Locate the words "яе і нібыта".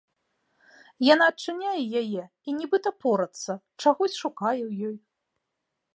2.01-2.89